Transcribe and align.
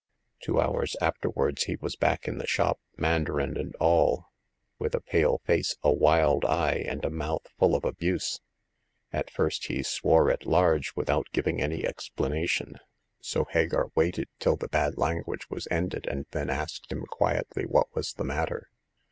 Two 0.41 0.59
hours 0.59 0.95
afterwards 0.99 1.65
he 1.65 1.75
was 1.75 1.95
back 1.95 2.27
in 2.27 2.39
the 2.39 2.47
shop, 2.47 2.79
mandarin 2.97 3.55
and 3.55 3.75
all, 3.75 4.29
with 4.79 4.95
a 4.95 4.99
pale 4.99 5.41
face, 5.45 5.75
a 5.83 5.93
wild 5.93 6.43
eye, 6.43 6.83
and 6.87 7.05
a 7.05 7.11
mouth 7.11 7.45
full 7.59 7.75
of 7.75 7.85
abuse. 7.85 8.41
At 9.13 9.29
first 9.29 9.67
he 9.67 9.83
swore 9.83 10.31
at 10.31 10.47
large 10.47 10.95
without 10.95 11.27
giving 11.33 11.61
any 11.61 11.85
explanation; 11.85 12.77
so 13.19 13.45
Hagar 13.51 13.91
waited 13.93 14.27
till 14.39 14.55
the 14.57 14.69
bad 14.69 14.97
language 14.97 15.47
was 15.51 15.67
ended, 15.69 16.07
and 16.07 16.25
then 16.31 16.49
asked 16.49 16.91
him 16.91 17.05
quietly 17.05 17.65
what 17.67 17.93
was 17.93 18.13
the 18.13 18.25
matter. 18.25 18.71